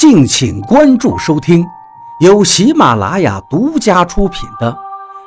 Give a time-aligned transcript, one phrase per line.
[0.00, 1.62] 敬请关注收听，
[2.20, 4.72] 由喜马拉雅独家出品的《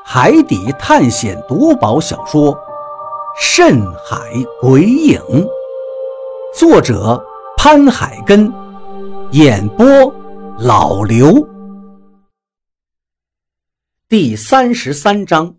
[0.04, 2.52] 海底探险夺宝小说》
[3.40, 4.18] 《深海
[4.60, 5.20] 鬼影》，
[6.58, 7.24] 作者
[7.56, 8.52] 潘海根，
[9.30, 9.86] 演播
[10.58, 11.48] 老刘。
[14.10, 15.56] 第三十三章，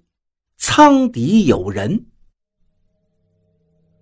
[0.57, 2.07] 舱底有人。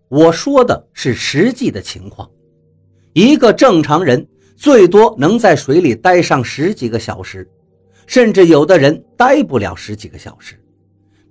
[0.09, 2.31] 我说的是实际的情况，
[3.13, 4.27] 一个正常人。
[4.63, 7.50] 最多能在水里待上十几个小时，
[8.07, 10.57] 甚至有的人待不了十几个小时。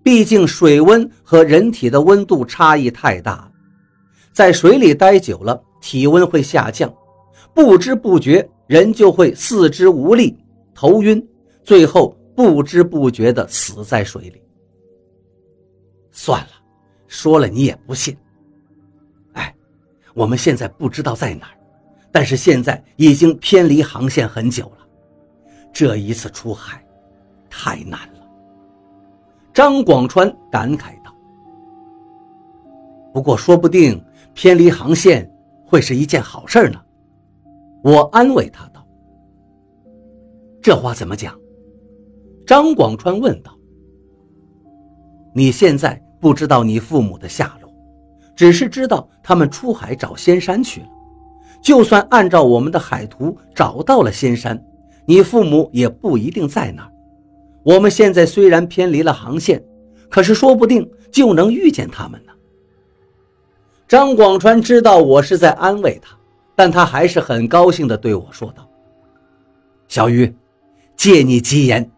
[0.04, 3.52] 毕竟水温和人体的温度差异太大了，
[4.34, 6.94] 在水里待久了，体温会下降，
[7.54, 10.38] 不知不觉人就会四肢无力、
[10.76, 11.26] 头晕，
[11.64, 14.42] 最后不知不觉地死在水里。
[16.12, 16.50] 算了，
[17.08, 18.14] 说了你也不信。
[19.32, 19.56] 哎，
[20.14, 21.61] 我们现在不知道在哪儿。
[22.12, 24.88] 但是现在已经偏离航线很久了，
[25.72, 26.84] 这一次出海
[27.50, 28.20] 太难了。
[29.54, 31.14] 张广川感慨道
[33.14, 35.30] ：“不过说不定偏离航线
[35.66, 36.82] 会是一件好事呢。”
[37.84, 38.86] 我安慰他道
[40.62, 41.34] ：“这话怎么讲？”
[42.46, 43.58] 张广川问道
[45.34, 47.74] ：“你现在不知道你父母的下落，
[48.36, 50.88] 只是知道他们出海找仙山去了。”
[51.62, 54.62] 就算按照我们的海图找到了仙山，
[55.06, 56.92] 你父母也不一定在那儿。
[57.64, 59.64] 我们现在虽然偏离了航线，
[60.10, 62.32] 可是说不定就能遇见他们呢。
[63.88, 66.18] 张广川知道我是在安慰他，
[66.56, 68.68] 但他还是很高兴地对我说道
[69.88, 70.34] ：“小鱼，
[70.96, 71.92] 借你吉言，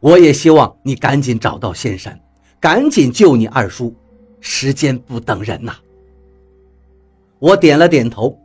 [0.00, 2.20] 我也希望你赶紧找到仙山，
[2.60, 3.94] 赶紧救你二叔。
[4.40, 5.74] 时间不等人呐。”
[7.40, 8.38] 我点了点头。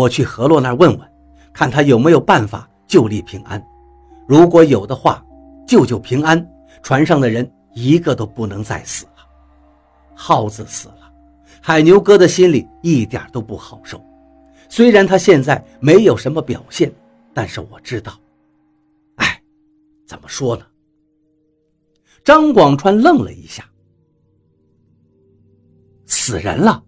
[0.00, 1.12] 我去河洛那儿问问，
[1.52, 3.62] 看他有没有办法救李平安。
[4.26, 5.22] 如果有的话，
[5.66, 6.50] 救救平安，
[6.82, 9.12] 船上的人一个都不能再死了。
[10.14, 11.12] 耗子死了，
[11.60, 14.02] 海牛哥的心里一点都不好受。
[14.70, 16.90] 虽然他现在没有什么表现，
[17.34, 18.18] 但是我知道，
[19.16, 19.38] 哎，
[20.06, 20.64] 怎么说呢？
[22.24, 23.62] 张广川愣了一下，
[26.06, 26.82] 死人了，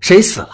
[0.00, 0.50] 谁死了？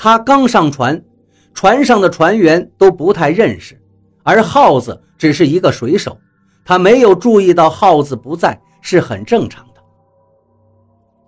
[0.00, 1.04] 他刚上船，
[1.52, 3.76] 船上的船员都不太认识，
[4.22, 6.16] 而耗子只是一个水手，
[6.64, 9.82] 他没有注意到耗子不在是很正常的。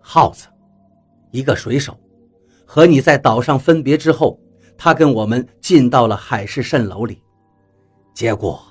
[0.01, 0.47] 耗子，
[1.33, 1.99] 一个水手，
[2.65, 4.39] 和你在岛上分别之后，
[4.79, 7.21] 他跟我们进到了海市蜃楼里，
[8.15, 8.63] 结果，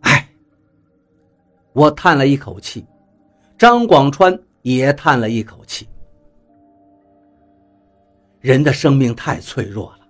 [0.00, 0.28] 唉，
[1.72, 2.84] 我叹了一口气，
[3.56, 5.88] 张广川也叹了一口气。
[8.40, 10.06] 人的生命太脆弱了，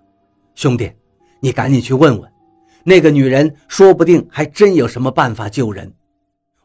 [0.55, 0.89] 兄弟，
[1.41, 2.31] 你赶紧去问问，
[2.83, 5.91] 那个女人说不定还真有什么办法救人。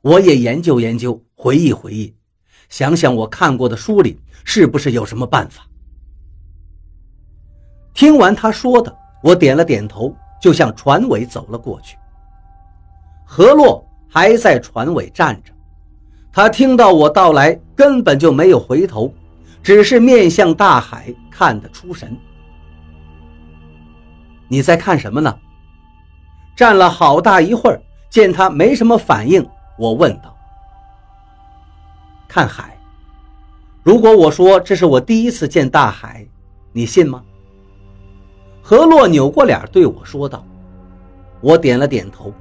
[0.00, 2.14] 我也研究研究，回忆回忆，
[2.68, 5.66] 想想我看过的书里是不是有什么办法。
[7.92, 11.96] 听完他说的，我点了点头，就向船尾走了过去。
[13.24, 15.52] 何洛还在船尾站着，
[16.30, 19.12] 他听到我到来，根本就没有回头。
[19.66, 22.16] 只是面向大海看得出神。
[24.46, 25.36] 你在看什么呢？
[26.54, 29.44] 站了好大一会儿，见他没什么反应，
[29.76, 30.36] 我问道
[32.28, 32.78] ：“看海。
[33.82, 36.24] 如果我说这是我第一次见大海，
[36.70, 37.20] 你信吗？”
[38.62, 40.46] 何洛扭过脸对我说道。
[41.40, 42.32] 我点了点头。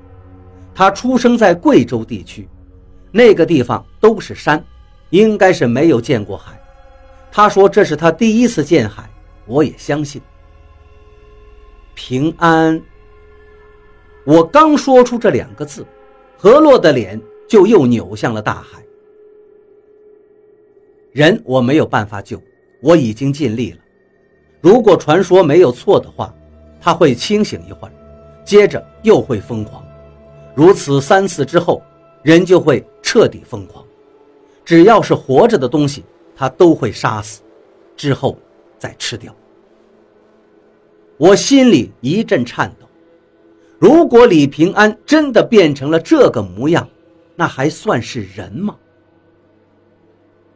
[0.75, 2.47] 他出生在贵州地区，
[3.11, 4.63] 那个地方都是山，
[5.09, 6.61] 应该是没有见过海。
[7.35, 9.09] 他说：“这是他第一次见海，
[9.45, 10.21] 我也相信。”
[11.93, 12.81] 平安。
[14.25, 15.85] 我刚说出这两个字，
[16.37, 18.81] 何洛的脸就又扭向了大海。
[21.11, 22.41] 人我没有办法救，
[22.79, 23.79] 我已经尽力了。
[24.61, 26.33] 如果传说没有错的话，
[26.79, 27.91] 他会清醒一会儿，
[28.45, 29.85] 接着又会疯狂，
[30.55, 31.83] 如此三次之后，
[32.23, 33.85] 人就会彻底疯狂。
[34.63, 36.05] 只要是活着的东西。
[36.35, 37.41] 他都会杀死，
[37.95, 38.37] 之后
[38.77, 39.33] 再吃掉。
[41.17, 42.85] 我心里一阵颤抖。
[43.79, 46.87] 如果李平安真的变成了这个模样，
[47.35, 48.75] 那还算是人吗？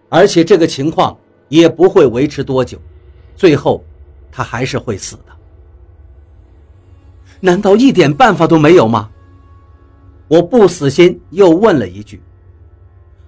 [0.10, 1.18] 而且这个情况
[1.48, 2.78] 也不会维持多久，
[3.36, 3.84] 最后
[4.32, 5.24] 他还是会死的。
[7.40, 9.10] 难道一点办法都没有吗？
[10.28, 12.22] 我不死心，又问了一句。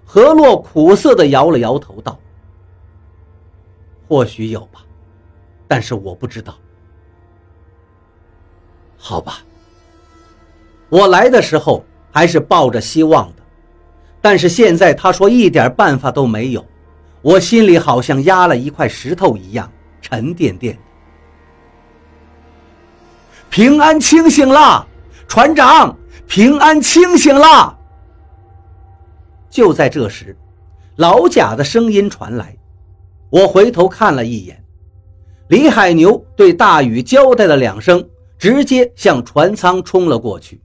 [0.05, 2.19] 何洛苦涩地摇了摇头，道。
[4.11, 4.81] 或许有吧，
[5.69, 6.53] 但是我不知道。
[8.97, 9.37] 好吧。
[10.89, 13.43] 我来的时候还是抱着希望的，
[14.19, 16.65] 但是现在他说一点办法都没有，
[17.21, 19.71] 我心里好像压了一块石头一样
[20.01, 20.81] 沉甸甸的。
[23.49, 24.85] 平安清醒了，
[25.25, 25.97] 船长，
[26.27, 27.79] 平安清醒了。
[29.49, 30.35] 就在这时，
[30.97, 32.53] 老贾的声音传来，
[33.31, 34.61] 我回头看了一眼，
[35.47, 38.05] 李海牛对大禹交代了两声，
[38.37, 40.61] 直接向船舱冲了过去。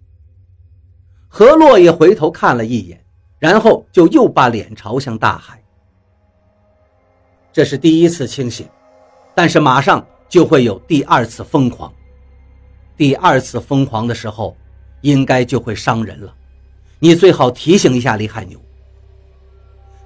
[1.28, 3.00] 何洛也回头看了一眼，
[3.38, 5.62] 然后就又把脸朝向大海。
[7.52, 8.68] 这是第一次清醒，
[9.32, 11.92] 但是马上就会有第二次疯狂。
[12.96, 14.56] 第二次疯狂的时候，
[15.02, 16.34] 应该就会伤人了。
[16.98, 18.58] 你最好提醒一下李海牛。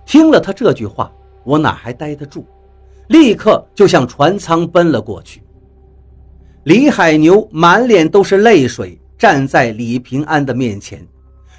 [0.05, 1.11] 听了他这句话，
[1.45, 2.45] 我哪还待得住？
[3.09, 5.43] 立刻就向船舱奔了过去。
[6.65, 11.05] 李海牛满脸都是泪水，站在李平安的面前，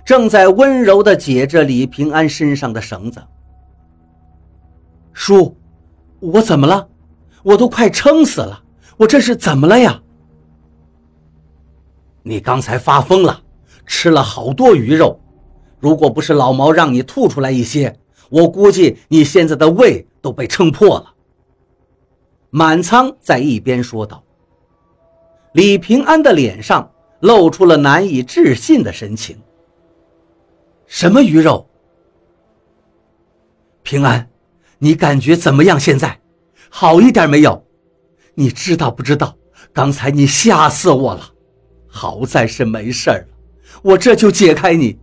[0.05, 3.21] 正在温柔地解着李平安身上的绳子。
[5.11, 5.57] 叔，
[6.19, 6.87] 我怎么了？
[7.43, 8.63] 我都快撑死了，
[8.97, 10.01] 我这是怎么了呀？
[12.23, 13.41] 你刚才发疯了，
[13.85, 15.19] 吃了好多鱼肉，
[15.79, 17.99] 如果不是老毛让你吐出来一些，
[18.31, 21.13] 我估计你现在的胃都被撑破了。
[22.49, 24.23] 满仓在一边说道。
[25.53, 29.37] 李平安的脸上露出了难以置信的神情。
[30.87, 31.67] 什么鱼肉？
[33.83, 34.29] 平安，
[34.79, 35.79] 你感觉怎么样？
[35.79, 36.21] 现在
[36.69, 37.65] 好一点没有？
[38.35, 39.37] 你知道不知道？
[39.73, 41.33] 刚才你吓死我了。
[41.87, 43.25] 好在是没事了，
[43.81, 44.97] 我这就解开你。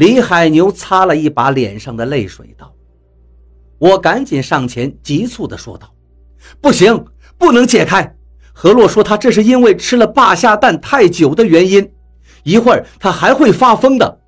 [0.00, 2.74] 李海牛擦了一把脸上的泪水，道
[3.76, 5.92] ：“我赶紧上前，急促地说道
[6.58, 7.04] ：‘不行，
[7.36, 8.16] 不能解开。
[8.54, 11.92] 何洛说他这是因为吃了霸下蛋太久的原因，
[12.44, 14.20] 一会儿他还会发疯的，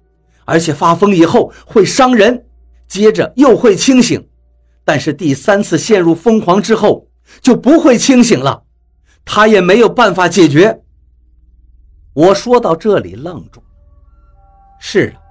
[0.45, 2.45] 而且发疯以后会伤人，
[2.87, 4.29] 接着又会清醒，
[4.85, 7.09] 但是第三次陷入疯狂之后
[7.41, 8.65] 就不会清醒了，
[9.25, 10.83] 他也没有办法解决。’”
[12.13, 13.63] 我说到这里愣住。
[14.79, 15.22] 是啊，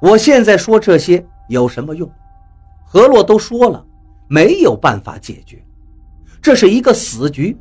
[0.00, 2.10] 我现在说这些有什么用？
[2.84, 3.84] 何洛都说了，
[4.28, 5.62] 没有办法解决，
[6.40, 7.56] 这是一个死局，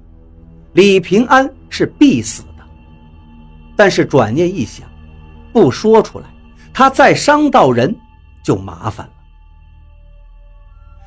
[0.73, 2.63] 李平安是必死的。
[3.75, 4.87] 但是转念一想，
[5.51, 6.25] 不说出来，
[6.73, 7.93] 他再伤到人
[8.43, 9.13] 就麻烦了。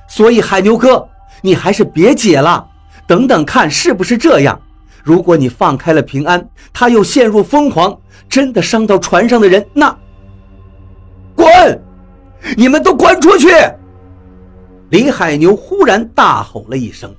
[0.08, 1.06] 所以海牛哥，
[1.42, 2.66] 你还是别解了，
[3.06, 4.60] 等等看是不是这样。
[5.04, 7.98] 如果你放开了平安，他又陷入疯狂，
[8.28, 9.96] 真的伤到船上的人，那……
[11.38, 11.82] 滚！
[12.56, 13.48] 你们都滚出去！
[14.90, 17.14] 李海牛忽然大吼了一声。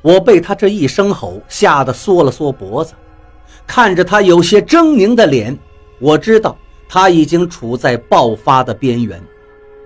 [0.00, 2.94] 我被他这一声吼吓得缩了缩脖子，
[3.66, 5.58] 看着他有些狰狞的脸，
[5.98, 6.56] 我知道
[6.88, 9.20] 他已经处在爆发的边缘，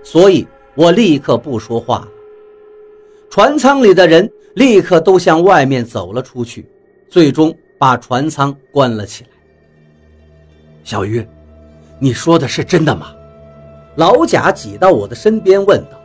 [0.03, 2.07] 所以我立刻不说话了。
[3.29, 4.31] 船舱里的人。
[4.55, 6.65] 立刻都向外面走了出去，
[7.09, 9.29] 最终把船舱关了起来。
[10.85, 11.27] 小鱼，
[11.99, 13.13] 你说的是真的吗？
[13.95, 15.99] 老贾挤到我的身边问道。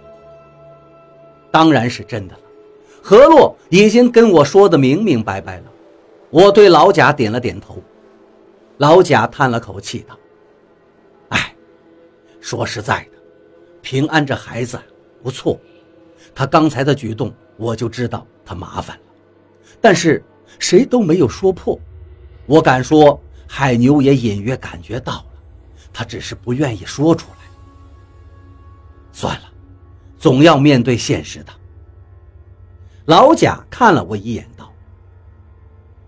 [1.50, 2.40] 当然是真的了，
[3.02, 5.64] 何洛已经跟我说的明明白白了。
[6.30, 7.82] 我对老贾点了点头。
[8.78, 10.16] 老贾叹了口气道
[11.30, 11.54] ：“哎，
[12.40, 13.18] 说实在的，
[13.82, 14.78] 平安这孩子
[15.22, 15.58] 不错，
[16.34, 19.02] 他刚才的举动我就知道。”他麻烦了，
[19.80, 20.24] 但是
[20.58, 21.78] 谁都没有说破。
[22.46, 25.24] 我敢说，海牛也隐约感觉到，
[26.00, 27.36] 他只是不愿意说出来。
[29.12, 29.52] 算了，
[30.16, 31.52] 总要面对现实的。
[33.04, 34.72] 老贾看了我一眼，道：“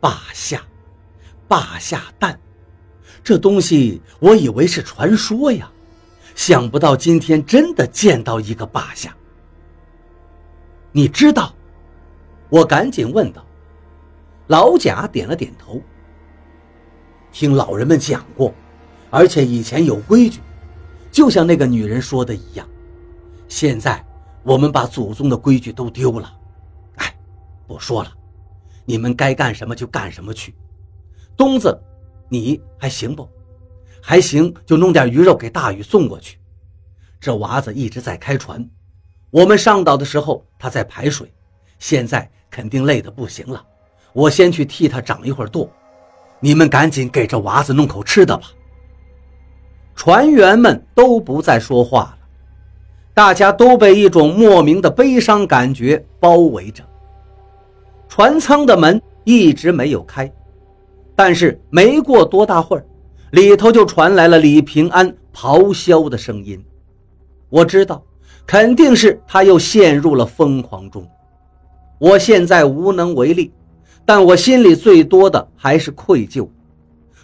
[0.01, 0.63] 霸下，
[1.47, 2.41] 霸下蛋，
[3.23, 5.71] 这东西我以为是传说呀，
[6.35, 9.15] 想不到今天真的见到一个霸下。
[10.91, 11.55] 你知道？”
[12.49, 13.45] 我赶紧问道
[14.49, 15.79] ：“老贾点了点头。
[17.31, 18.55] 听老人们讲过，
[19.13, 20.41] 而且以前有规矩，
[21.11, 22.67] 就像那个女人说的一样。
[23.47, 24.03] 现在
[24.43, 26.33] 我们把祖宗的规矩都丢了。
[26.97, 27.15] 哎，
[27.67, 28.11] 不说了，
[28.87, 30.55] 你们该干什么就干什么去。
[31.37, 31.79] 东子，
[32.31, 33.29] 你还行不？
[34.01, 36.39] 还行，就弄点鱼肉给大禹送过去。
[37.21, 38.67] 这娃子一直在开船，
[39.31, 41.31] 我们上岛的时候他在排水，
[41.79, 43.65] 现在。”肯定累得不行了，
[44.13, 45.73] 我先去替他长一会儿舵，
[46.39, 48.53] 你们赶紧给这娃子弄口吃的吧。
[49.95, 52.19] 船员们都不再说话了，
[53.15, 56.83] 大家都被一种莫名的悲伤感觉包围着。
[58.09, 60.31] 船舱的门一直没有开，
[61.15, 62.85] 但是没过多大会儿，
[63.31, 66.63] 里头就传来了李平安咆哮的声音。
[67.49, 68.03] 我知道，
[68.47, 71.07] 肯定是他又陷入了疯狂中。
[71.99, 73.53] 我现在无能为力，
[74.05, 76.49] 但我心里最多的还是愧疚。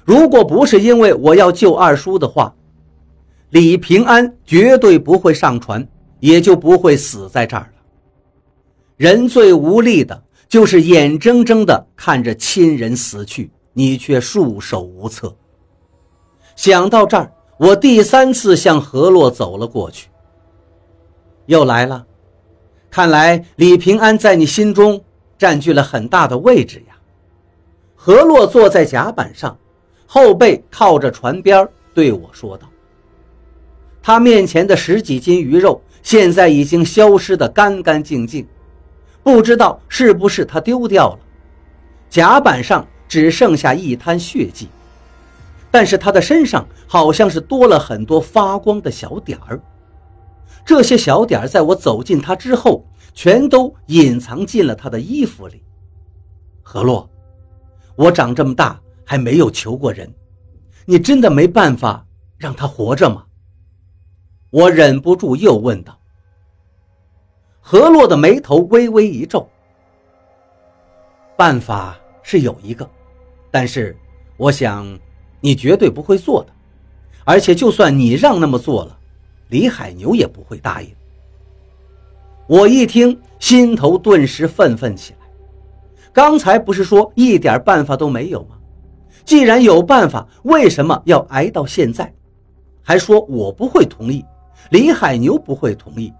[0.04, 2.54] 如果不是因为我要救二叔的话，
[3.50, 5.86] 李平安绝对不会上船，
[6.20, 7.82] 也就不会死在这儿了。
[8.96, 13.50] 人最无力的就是眼睁睁地看着亲人死去。
[13.74, 15.32] 你却束手无策。
[16.56, 20.08] 想到这儿，我第三次向何洛走了过去。
[21.46, 22.04] 又来了，
[22.90, 25.00] 看来李平安在你心中
[25.38, 26.98] 占据了很大的位置呀。
[27.94, 29.56] 何洛坐在甲板上，
[30.06, 32.68] 后背靠着船边，对我说道
[34.08, 38.48] ：“他面前的十几斤鱼肉，现在已经消失得干干净净，
[39.22, 41.18] 不知道是不是他丢掉了。
[42.08, 44.68] 甲板上。”只剩下一滩血迹，
[45.70, 49.58] 但是他的身上好像是多了很多发光的小点儿。
[50.62, 52.84] 这些小点儿在我走近他之后，
[53.14, 55.62] 全都隐藏进了他的衣服里。
[56.62, 57.08] 何洛，
[57.96, 60.12] 我长这么大还没有求过人，
[60.84, 62.04] 你真的没办法
[62.36, 63.24] 让他活着吗？
[64.50, 65.98] 我忍不住又问道。
[67.60, 69.46] 何洛的眉头微微一皱，
[71.36, 72.88] 办法是有一个。
[73.50, 73.94] 但是，
[74.38, 74.98] 我想，
[75.40, 76.52] 你绝对不会做的，
[77.24, 78.98] 而且就算你让那么做了，
[79.48, 80.88] 李海牛也不会答应。
[82.46, 85.18] 我一听，心头顿时愤愤起来。
[86.10, 88.56] 刚才不是说一点办法都没有吗？
[89.26, 92.10] 既然有办法，为什么要挨到现在？
[92.82, 94.24] 还说我不会同意，
[94.70, 96.12] 李海牛不会同意。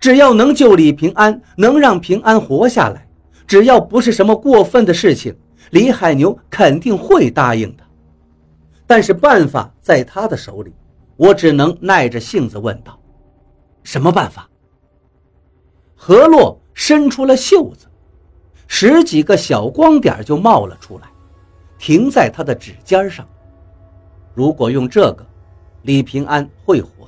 [0.00, 3.06] 只要能救李平安，能让平安活下来，
[3.46, 5.36] 只要不是什么过分的事情。
[5.70, 7.84] 李海牛肯定会答应的，
[8.86, 10.74] 但是办法在他的手里，
[11.16, 12.98] 我只能耐着性子问道
[13.84, 14.48] ：“什么办法？”
[15.94, 17.86] 何洛伸出了袖子，
[18.66, 21.08] 十几个小光点就冒了出来，
[21.78, 23.26] 停在他的指尖上。
[24.34, 25.24] 如果用这个，
[25.82, 27.01] 李平安会活，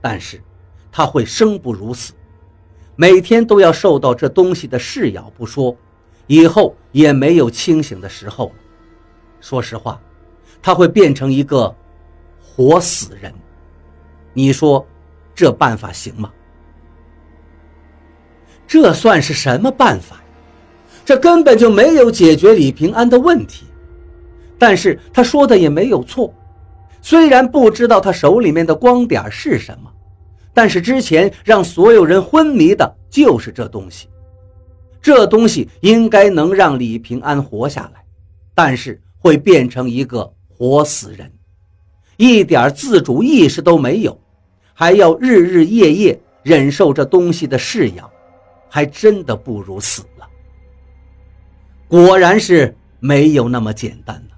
[0.00, 0.40] 但是
[0.90, 2.12] 他会生不如死，
[2.96, 5.76] 每天都要受到这东西的噬咬不说。
[6.26, 8.52] 以后也没有清醒的时候了。
[9.40, 10.00] 说实话，
[10.62, 11.74] 他会变成一个
[12.40, 13.34] 活死人。
[14.32, 14.86] 你说
[15.34, 16.30] 这办法行吗？
[18.66, 20.22] 这算是什么办法？
[21.04, 23.66] 这根本就没有解决李平安的问题。
[24.56, 26.32] 但是他说的也没有错。
[27.02, 29.90] 虽然不知道他手里面的光点是什么，
[30.52, 34.08] 但是之前让所有人昏迷的就是这东西。
[35.02, 38.04] 这东西应该能让李平安活下来，
[38.54, 41.32] 但是会变成一个活死人，
[42.18, 44.20] 一点自主意识都没有，
[44.74, 48.10] 还要日日夜夜忍受这东西的噬咬，
[48.68, 50.28] 还真的不如死了。
[51.88, 54.36] 果然是没有那么简单了。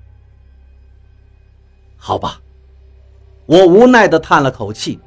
[1.96, 2.40] 好吧，
[3.46, 5.00] 我无奈地叹了口气，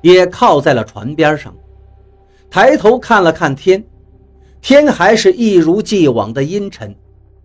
[0.00, 1.54] 也靠在了船边上，
[2.50, 3.84] 抬头看了看天。
[4.60, 6.92] 天还是一如既往的阴沉，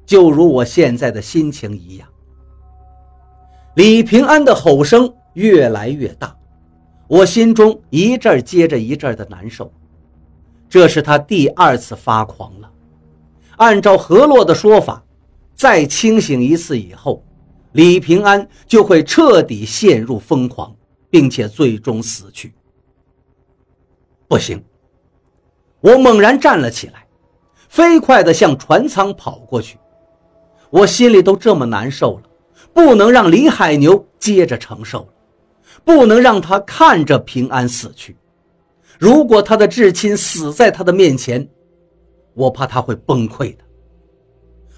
[0.06, 2.08] 就如我现在的心情一样。
[3.76, 6.36] 李平安的吼声越来越大，
[7.08, 9.72] 我心中一阵接着一阵的难受。
[10.68, 12.72] 这是他第二次发狂了。
[13.58, 15.04] 按照何洛的说法，
[15.54, 17.24] 再清醒一次以后，
[17.74, 20.76] 李平安就会彻底陷入疯狂，
[21.10, 22.54] 并且最终死去。
[24.28, 24.64] 不行！
[25.80, 27.08] 我猛然站了起来。
[27.70, 29.78] 飞快地向船舱跑过去，
[30.70, 32.24] 我心里都这么难受了，
[32.74, 35.08] 不能让李海牛接着承受，
[35.86, 38.18] 不能让他看着平安死去。
[39.00, 41.48] 如果他的至亲死在他的面前，
[42.34, 43.64] 我怕他会崩溃的。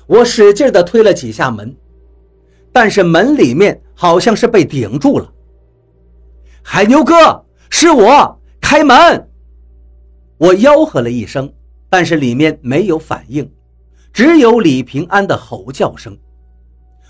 [0.05, 1.75] 我使劲地推了几下门，
[2.73, 5.33] 但是门里面好像是被顶住了。
[6.61, 9.29] 海牛哥，是我，开门！
[10.37, 11.49] 我吆喝了一声。
[11.89, 13.47] 但是里面没有反应，
[14.11, 16.17] 只有李平安的吼叫声。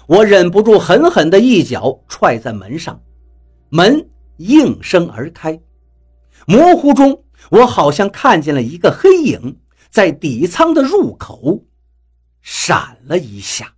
[0.07, 3.01] 我忍不住狠狠的一脚踹在门上，
[3.69, 4.05] 门
[4.35, 5.57] 应声而开。
[6.45, 9.57] 模糊中，我好像看见了一个黑影
[9.89, 11.63] 在底舱的入口
[12.41, 13.73] 闪了一下。